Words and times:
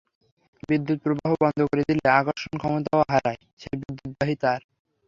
বিদ্যুৎ–প্রবাহ 0.69 1.31
বন্ধ 1.41 1.59
করে 1.65 1.83
দিলে 1.89 2.05
আকর্ষণক্ষমতাও 2.11 3.01
হারায় 3.11 3.39
সেই 3.61 3.75
বিদ্যুৎবাহী 3.81 4.35
তার। 4.41 4.61